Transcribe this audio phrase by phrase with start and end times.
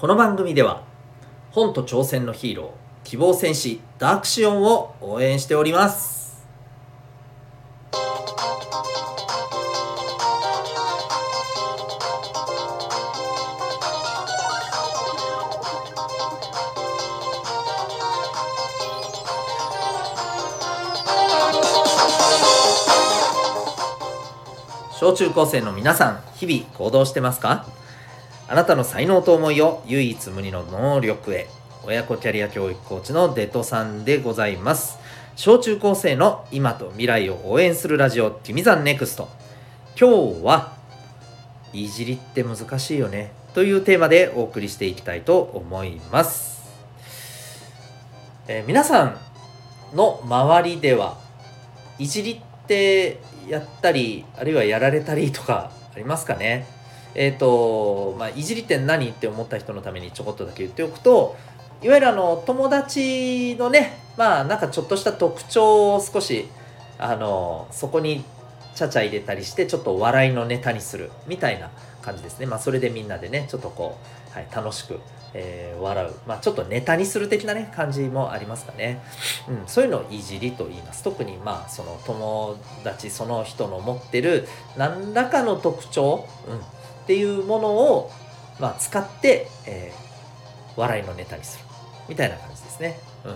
[0.00, 0.82] この番組では
[1.50, 6.42] 本と挑戦のヒーロー希望戦士ダークシオンを応援しております。
[24.98, 27.66] 小中高生の皆さん日々行動してますか？
[28.50, 31.46] あなたの才能と思いを唯一無二の能力へ
[31.84, 34.98] 親子キャリア教育コーチのデトさんでございます。
[35.36, 39.28] 小中高生の今と未来を応援するラジオティミザンネクスト。
[39.96, 40.72] 今日は
[41.72, 46.60] いじりって難しいよねというテーマでお送りしていきたいと思います、
[48.48, 49.16] えー皆さん
[49.94, 51.18] の周りでは
[52.00, 56.79] いじりってやったりあるいはやられたりとかありますかね？
[57.14, 61.36] えっ、とまあいじりって何って思った人のためにちょこっとだけ言っておくと
[61.82, 66.48] いわゆるあの友達のねまあなんかちょっとした特徴を少し
[66.98, 68.24] あのそこに
[68.74, 71.70] ちゃちゃ入れたりしてちょっと笑いのネタにするみたいな
[72.02, 72.46] 感じですね。
[72.46, 73.98] まあそれでみんなでねちょっとこ
[74.32, 75.00] う、はい、楽しく、
[75.34, 76.14] えー笑う。
[76.26, 79.02] まあちょっとネタにする的なね感じもありますかね、
[79.48, 81.02] うん、そういうのをいじりと言います。
[81.02, 84.46] 特にまあその友達その人の持ってる
[84.76, 86.60] 何らかの特徴、うん、
[87.04, 88.10] っていうものを、
[88.58, 90.10] まあ、使って、えー
[90.76, 91.64] 笑いのネタにする
[92.08, 92.98] みたいな感じですね。
[93.24, 93.32] うん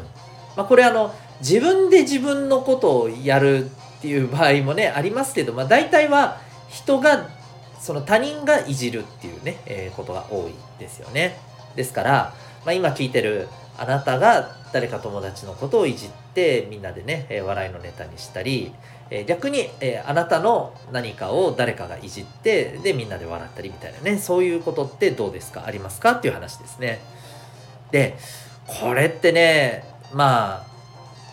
[0.56, 7.28] まあ、これあの自分で自分のことをやるっていう場合もねありますけど、まあ、大体は人が
[7.80, 11.38] その他人がいじるっていうね、えーことが多いですよね。
[11.76, 18.72] ですから、まあ、今聞いてるあなたが誰か友達のことをいじってみんなでね、えー笑いのネタにしたり、
[19.16, 24.18] え逆に、えあなたの何かを誰かがいじってでみんなで笑ったりみたいなね。
[24.18, 25.64] そういうことってどうですか？
[25.66, 26.12] ありますか？
[26.12, 27.00] っていう話ですね。
[27.92, 28.16] で
[28.66, 30.66] これってねま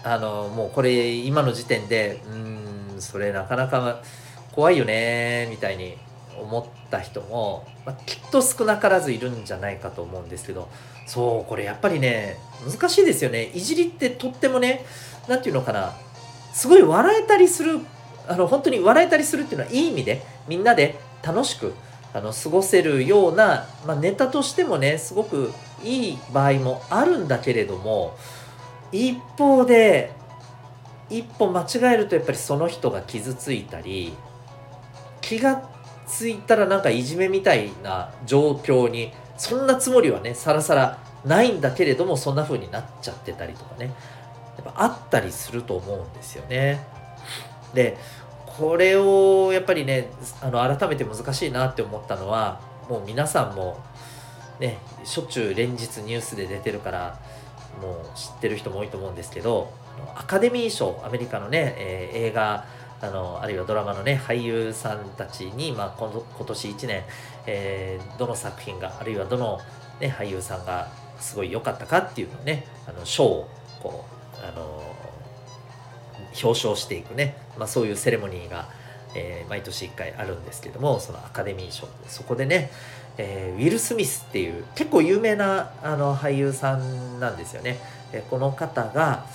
[0.04, 4.04] ああのもうこれ今の時点でうんそれなかなか
[4.52, 5.98] 怖いよねみたいに
[6.40, 10.70] 思った人も、まあ、きっと少なからずいるんじゃないかと思うんですけど
[11.08, 12.38] そうこれやっぱりね
[12.70, 13.46] 難しいですよね。
[13.56, 14.86] いじりってとってもね
[15.28, 15.94] 何て言うのかな。
[16.54, 17.80] すごい笑えたりする
[18.28, 21.74] あの本当に笑えたりするっていうのはいい意味でみんなで楽しく
[22.14, 25.52] あの過ごせるような、まあ、ネタとしてもねすごく
[25.84, 28.18] いい場合もあるんだけれども
[28.92, 30.12] 一方で
[31.10, 34.14] 一歩間違えるとやっぱりその人が傷ついたり
[35.22, 35.70] 気が
[36.08, 43.94] ついたらなんかいじめみたいな状況にそんなつもりはねさらさらないんだけれどもそんな風になっちゃってたりとかね。
[44.62, 46.86] っぱあったりすると思うんですよね。
[47.74, 47.98] で
[48.46, 50.10] これをやっぱりね
[50.42, 53.78] あの改めて難しいなって思ったのはもう皆さんも
[54.60, 57.20] ねしょっちゅう連日ニュースで出てるから
[57.82, 59.72] もう知ってる人も多いと思うんですけど
[60.16, 62.66] アカデミー賞アメリカのね、えー映画
[63.04, 67.04] あのあるいはドラマのね俳優さんたちに、まあ、今今年1年、
[67.48, 69.60] えーどの作品があるいはどの、
[70.00, 70.88] ね、俳優さんが
[71.20, 73.50] すごい良かったかっていうのをねあの賞を
[73.82, 74.11] こう
[74.42, 74.82] あの
[76.42, 78.68] 表彰していくね、まあ、そういうセレモニーが、
[79.16, 82.72] えー毎年1回あるんですけどもそのアカデミー賞そこでね、
[83.18, 87.78] えーウィル・スミスっていう結構有名なあの俳優さんなんですよね。
[88.14, 89.26] えこの方が、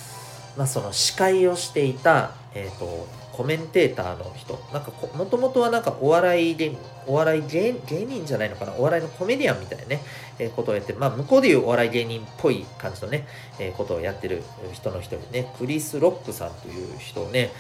[0.56, 4.59] まあ、その司会をしていた、えー、とコメンテーターの人。
[4.72, 8.72] なんかもともとはなんかお笑い芸お笑い芸人じゃないのかな？
[8.72, 10.00] お笑いのコメディアンみたいなね、
[10.39, 13.27] えーことをやってまあ向こうでいうお笑い芸人っぽい感じのね、
[13.59, 17.50] えーことをやってる人の一人ねクリス・ロックさんという人をね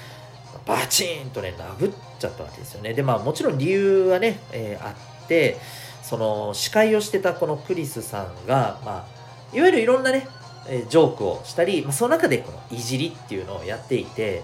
[0.64, 2.94] バチーンとね殴っちゃったわけですよね。
[2.94, 4.92] でまあもちろん理由はね、えーあ
[5.24, 5.58] って
[6.02, 9.06] その司会をしてたこのクリスさんが、ま
[9.52, 10.28] あ、いわゆるいろんなね、
[10.68, 14.42] えジョークをしたり、まあ、その中でこのいじりっていうのをやっていて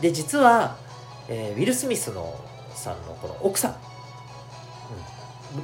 [0.00, 0.76] で実は、
[1.28, 2.34] えーウィル・スミスの
[2.74, 3.74] さんのこの奥さん、う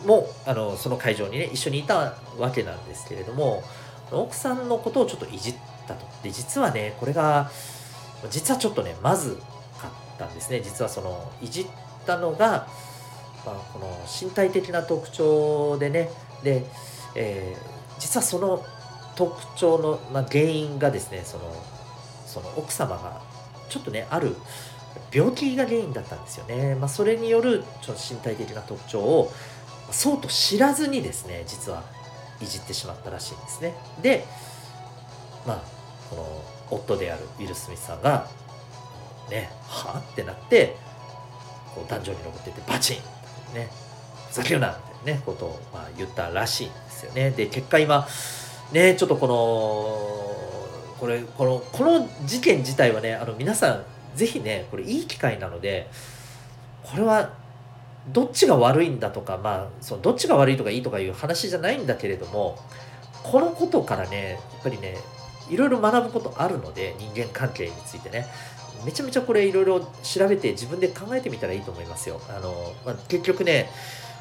[0.04, 3.62] んもあのその会場にね一緒にいたわけなんですけれども
[4.10, 5.54] 奥さんのことをちょっといじっ
[5.86, 6.04] たと。
[6.22, 7.50] で実はねこれが
[8.30, 9.36] 実はちょっとねまず
[9.80, 10.60] かったんですね。
[10.60, 11.66] 実はそのいじっ
[12.04, 12.66] たのが、
[13.44, 13.86] まあ、この
[14.20, 16.10] 身体的な特徴でね
[16.42, 16.64] で、
[17.14, 18.62] えー実はその
[19.16, 21.44] 特徴の、まあ、原因がですねその
[22.26, 23.20] その奥様が
[23.68, 24.36] ちょっとねある
[25.12, 29.32] 病気が原因だったんですよね、まあ、それによるちょっと身体的な特徴を
[29.90, 31.82] そうと知らずにですね実は
[32.40, 33.74] いじってしまったらしいんですね。
[34.02, 34.24] で
[35.46, 35.62] まあ
[36.10, 38.28] この夫であるウィル・スミスさんが
[39.30, 40.76] ねはあってなって
[41.74, 43.00] こう壇上に登ってってバチンっ
[43.52, 43.70] てね
[44.28, 47.30] ふざけるなみたいなねことをまあ言ったらしいんですよね。
[47.30, 48.06] で結果今
[48.72, 53.84] ねちょっとこのこれこのこの事件自体はねあの皆さん
[54.14, 55.88] 是非ねこれいい機会なので
[56.82, 57.34] これは
[58.08, 62.58] どっちが悪いんだとかまあそのどっちが悪いとかいいとかいう話じゃないんだけれども
[63.22, 64.96] このことからねやっぱりね
[65.50, 68.26] いろいろ学ぶことあるので人間関係についてね
[68.84, 72.20] めちゃめちゃこれいろいろ調べて自分で考えてみたらいいと思いますよ。
[72.28, 73.70] あのまあ、結局ね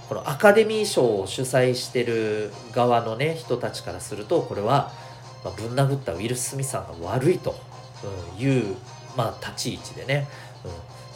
[0.10, 4.92] このアカデミー賞を主催してる側のね人たちからするとこれは、
[5.44, 7.56] まあ、ぶん殴ったウィル・スミスさんが悪いと。
[8.38, 8.76] いう、
[9.16, 10.28] まあ、立ち位置でね、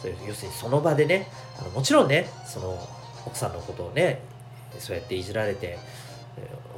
[0.02, 1.28] うん、要するにその場でね
[1.58, 2.78] あのもちろんねその
[3.26, 4.20] 奥さんのことをね
[4.78, 5.78] そうやっていじられて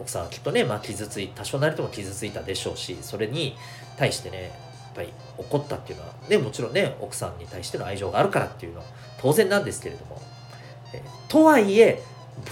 [0.01, 3.55] 奥さんはきっとね、まあ、傷つい多少なりとも傷ついたでしょうしそれに
[3.97, 4.51] 対してねやっ
[4.95, 8.87] ぱり怒ったっていうのはねもちろんね奥さんに対しての愛情があるからっていうのは
[9.19, 10.21] 当然なんですけれども。
[10.93, 12.03] えとはいえ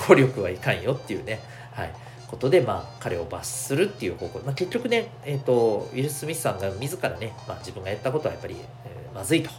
[0.09, 1.41] 暴力はいかんよっていうね、
[1.73, 1.93] はい、
[2.31, 9.51] ことで、まあ、彼を罰するっていう方向、まあ、結局ね、えーと、ウィル・スミスさんが自らね、まあ、自分がやったことはやっぱり、えー、まずいと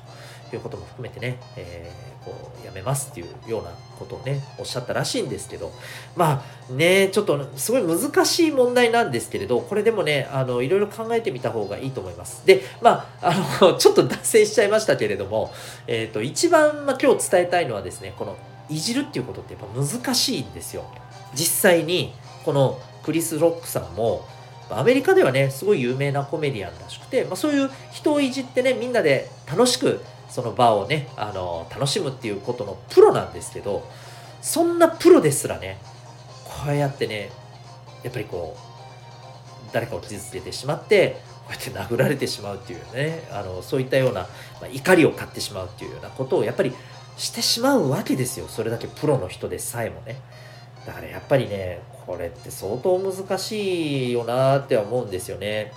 [0.56, 5.72] いうことも含めてね、えー、こうやめますっていうようなことをねおっしゃったらしいんですけど。
[6.16, 12.46] まあねちょっとすごい難しい問題なんですけれどこれでもねあのいろいろ考えてみた方がいいと思います。
[12.46, 15.54] でまああの ちょっと脱線しちゃいましたけれども、
[15.88, 18.36] えーと、一番、まあ、今日伝えたいのはですねこの
[18.72, 20.86] いじるっていうことってやっぱ難しいんですよ。
[21.34, 22.14] 実際に
[22.46, 24.26] このクリス・ロックさんも
[24.70, 33.88] アメリカではねすごい有名なコメディアンらしくて、まあ、そういう人をいじってねみんなで楽しくその場をねあの楽しむっていうことのプロなんですけど
[34.42, 35.78] そんなプロですらね
[36.46, 37.32] こうやってね
[38.04, 44.28] やっぱりこう誰かを傷つけてしまってこうやって殴られてしまうっていうねあのそういったような、ま
[44.64, 46.74] あ、怒りを買ってしまうっていうようなことをやっぱり
[47.18, 48.48] してしまうわけですよ。
[48.48, 50.20] それだけプロの人でさえもね。
[50.86, 55.72] だからやっぱりねこれって相当難しいよなって思うんですよね。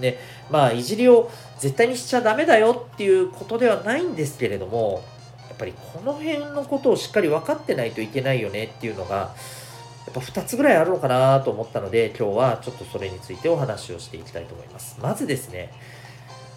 [0.00, 0.18] で
[0.50, 5.02] まあいじりを絶対にしちゃダメだよっていうことではないんですけれども
[5.48, 14.98] やっぱりこの辺のことをしっかり分かってないといけないよねっていうのがやっぱ2つぐらいあるのかなと思ったので今日はちょっとそれについてお話をしていきたいと思います。
[15.00, 15.72] まずですね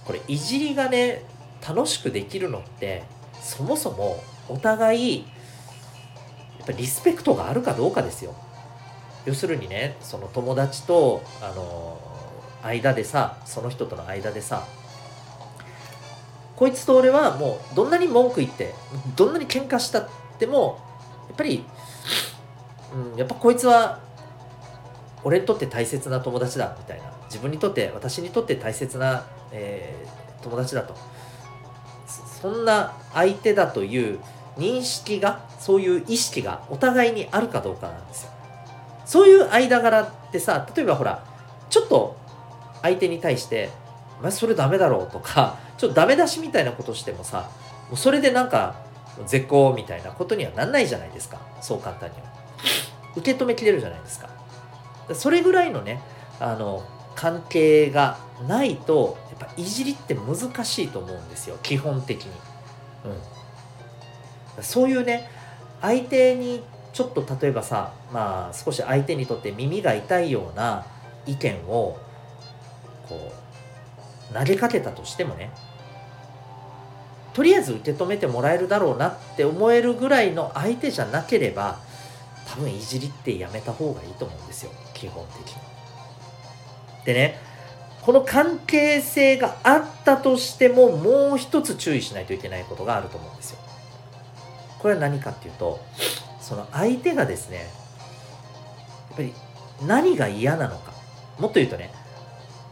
[0.06, 1.24] これいじりがね
[1.66, 3.04] 楽しくできるのって
[3.41, 5.25] そもそもお互い
[6.59, 8.33] やっぱリスペクトがあるかどうかですよ。
[9.25, 11.99] 要するにねその友達とあの
[12.63, 14.65] 間でさその人との間でさ
[16.55, 18.73] こいつと俺はもうどんなに文句言って
[19.15, 20.09] どんなに喧嘩したっ
[20.39, 20.79] ても
[21.27, 21.65] やっぱり、
[22.94, 23.99] うん、やっぱこいつは
[25.23, 27.11] 俺にとって大切な友達だみたいな。
[27.31, 30.97] 自分にとって私にとって大切な、えー、友達だと。
[32.41, 34.19] そんな相手だという
[34.57, 38.31] 認識がそういう意識がお互いにあるかどうかなんですよ。
[39.05, 41.23] そういう間柄ってさ例えばほら
[41.69, 42.17] ちょっと
[42.81, 43.69] 相手に対して
[44.19, 47.49] 「お前それダメだろ」うとかちょっとダメ出しみたいなことしてもさ
[47.89, 48.75] もうそれでなんか
[49.25, 51.37] 絶好みたいなことにはなんないじゃないですか。
[51.61, 52.23] そう簡単には。
[53.15, 54.29] 受け止めきれるじゃないですか。
[55.13, 56.01] それぐらいのね
[56.39, 56.83] あの
[57.15, 58.17] 関係が
[58.47, 62.31] ないとぱいじりって難しいと思うんですよ基本的に、
[64.57, 65.29] うん、そういうね
[65.81, 70.85] 相手にちょっと例えばさまあ少し相手にとって耳が痛いような
[71.25, 71.97] 意見を
[73.09, 73.31] こ
[74.31, 75.51] う投げかけたとしてもね
[77.33, 81.80] とりあえず受け止めてもらえるだろうなって思えるぐらいの相手じゃなければ
[82.45, 85.61] 多分いじりってやめた方がいいと思うんですよ基本的に。
[87.06, 87.50] でね
[88.01, 93.59] この関係性があったとしてももう一つ注意しないといけないことがあると思うんですよ。
[94.79, 95.79] これは何かっていうと
[96.41, 97.67] その相手がですねやっ
[99.15, 99.33] ぱり
[99.85, 100.91] 何が嫌なのか
[101.37, 101.91] もっと言うとね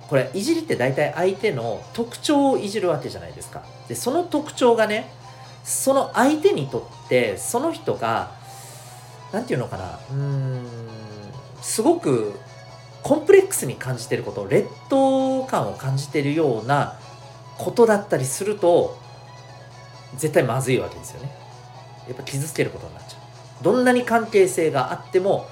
[0.08, 5.12] これいじりって大体相手の特徴をいじるわけじゃないですかでその特徴がね
[5.64, 8.32] その相手にとってその人が
[9.32, 10.68] 何て言うのかなうーん
[11.62, 12.34] すごく
[13.04, 17.00] コンプレックスに感じてること劣等感を感じてるような
[17.58, 18.98] ことだったりすると
[20.18, 21.32] 絶対まずいわけですよね。
[22.08, 23.18] やっぱ傷つけることになっちゃ
[23.62, 23.64] う。
[23.64, 25.48] どんなに関係性があっても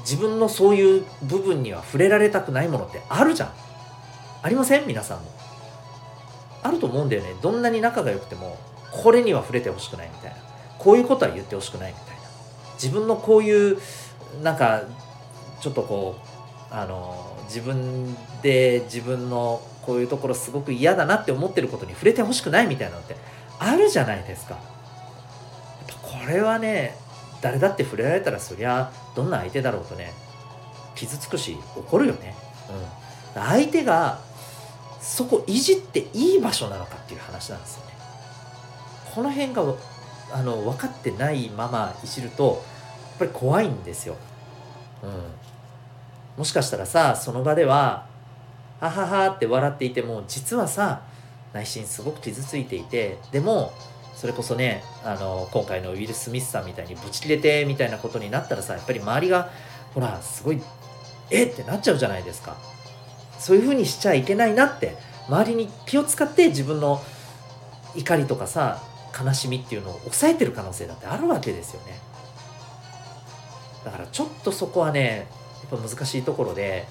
[0.00, 3.52] 自分のそういう部分には触れられたくないものってあるじゃん。
[4.42, 4.86] ありません？
[4.86, 5.30] 皆さんも。
[6.62, 7.34] あると思うんだよね。
[7.42, 8.56] どんなに仲が良くても
[8.92, 10.36] これには触れてほしくないみたいな。
[10.78, 12.22] こういうことは言ってほしくないみたいな。
[12.74, 13.78] 自分のこういう
[14.42, 14.82] なんか
[15.60, 16.37] ちょっとこう
[16.70, 23.16] あの自分で自分のこういうところすごく嫌だなって思ってることに触れてほしくないみたいなのって
[23.58, 24.54] あるじゃないですか。
[24.54, 26.94] やっぱこれはね
[27.40, 30.12] 誰だって触れられたらそりゃどんな相手だろうとね
[30.94, 32.34] 傷つくし怒るよね、
[33.34, 34.18] うん、相手が
[35.00, 37.92] そこいじっていい場所なのかっていう話なんですよね。
[39.14, 39.62] この辺が
[40.32, 42.62] あの分かってないままいじると
[43.10, 44.16] やっぱり怖いんですよ、
[45.02, 45.10] うん、
[46.38, 48.06] もしかしたらさその場では
[48.80, 51.02] 「ははは」って笑っていても実はさ
[51.52, 53.72] 内心すごく傷ついていてでも
[54.14, 59.50] それこそねあの今回のウィル・スミスさんみたいにブチ切れてみたいなことになったらさやっぱり周りが
[59.94, 60.62] ほらすごい
[61.30, 62.56] えってなっちゃうじゃないですか。
[63.38, 64.96] そういうふうにしちゃいけないなって
[65.28, 67.00] 周りに気を使って自分の
[67.94, 68.82] 怒りとかさ
[69.18, 72.00] 悲しみっていうのを抑えてる可能性だってあるわけですよね。
[73.84, 75.28] だからちょっとそこはね
[75.70, 76.86] やっぱ難しいところで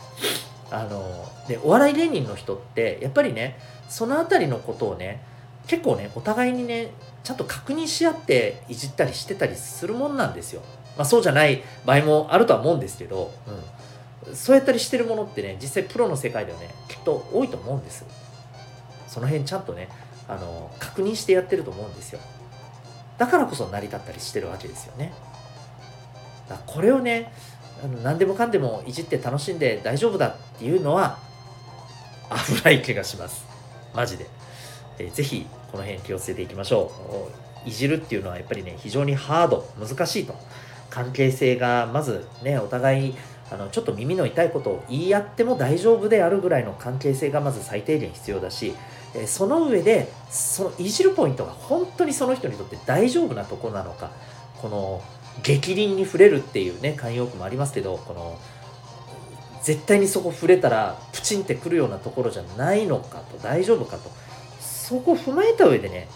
[0.70, 3.58] あのでお笑い芸人の人ってやっぱりね
[3.90, 5.24] その辺りのことをね
[5.68, 6.92] 結構ねお互いにね
[7.24, 10.62] ちゃんと確認し合っていじったりしてたりするもんなんですよ。
[10.98, 13.32] まあ、そうじゃない場合もあるとは思うんですけど、
[14.28, 18.06] うん、そうやったりしてるものってね実際プロの世界ではねきっと多いと思うんです。
[19.08, 19.90] その辺ちゃんとね
[20.28, 22.20] あの確認してやってると思うんですよ。
[23.18, 25.14] だからこそ成り立ったりしてるわけですよね。
[26.50, 27.32] だこれをね
[27.84, 31.20] あの何でもかんでもいじって楽しんで大丈夫だっていうのは
[32.30, 33.46] 危ない気がします。
[33.94, 34.28] マジで、
[35.00, 36.92] えー、ぜひこの辺気をつけていきましょ
[37.66, 37.70] う。
[37.70, 40.36] いじるっていうのはやっぱりね非常にハード難しいと。
[40.90, 43.16] 関係性がまずねお互い
[43.52, 48.74] あのちょっと耳の痛いことを言い合っても大丈夫であるぐらいの関係性がまず最低限必要だし
[49.16, 54.12] えその上でそのいじるポイントが本当にその人にとって大丈夫なとこなのか
[54.62, 55.02] この
[55.44, 58.40] 逆鱗に触れるっていうね慣用句もありますけどこの
[59.64, 64.10] 絶対にそこ触れたらプチンってくるようなところじゃないのかと大丈夫かと
[64.60, 66.08] そこを踏まえた上でね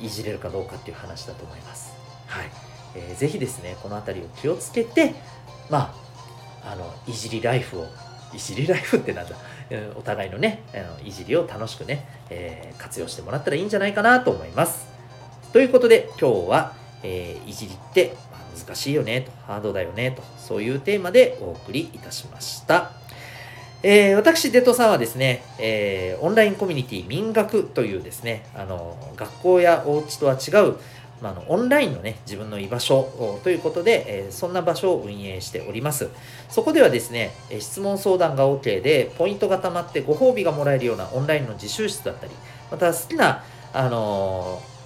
[0.00, 1.92] いじれるかどうかっていう話だと思います。
[2.26, 2.50] はい、
[2.94, 5.14] えー、ぜひですねこの辺りを気をつけて
[5.68, 5.94] ま
[6.62, 7.86] ああのいじりライフを
[8.32, 9.36] いじりライフってなんだ
[9.96, 14.88] お互いのねあのいじりを楽しくね、えー、活用してもらったらいいんじゃないかなと思います。
[15.52, 22.92] ということで今日はえー、いじりって、まあ、難しいよねと、ハードだよねと、そういうテーマでお送りいたしました。
[23.82, 30.76] えー、私、デトさんはですね、えー、オンラインコミュニティ民学というですね、あの、学校やお家とは違う、
[31.22, 36.08] まあ、のオンラインのね、自分の居場所ということで、えー、そんな場所を運営しております。
[36.48, 42.32] そこではですね、質問相談が OK で、ポイントが貯まってご褒美がもらえるようなオンラインの自習室だったり、
[42.72, 44.77] また好きな、あのー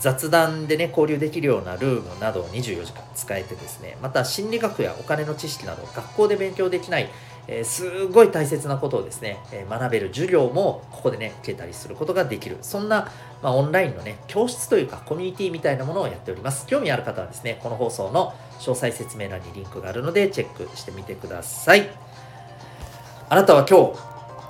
[0.00, 7.08] 雑談でね交流できるようなルームなどを24時間使えてですねまた心理学やお金の知識など学校で勉強できない、
[7.46, 12.58] えー、すごい大切なことをですね、えー、学べる授業もここでね受けたりすることができる。
[12.62, 13.10] そんな、
[13.42, 16.66] まあ、オンラインのね教室というかコミュニティみたいなものをやっております。
[16.66, 21.88] 興味ある方はですねこの放送の詳細説明欄にリンクがあるのでチェックしてみてください。
[23.30, 23.98] あなたは今日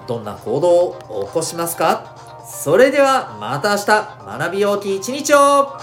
[0.07, 2.18] どんな行動を起こしますか？
[2.49, 5.77] それではまた明日学びようき一日を